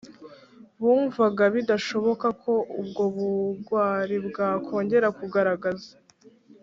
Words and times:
bumvaga 0.81 1.43
bidashoboka 1.55 2.27
ko 2.41 2.53
ubwo 2.81 3.03
bugwari 3.15 4.15
bwakongera 4.27 5.07
kugaragaza 5.17 5.91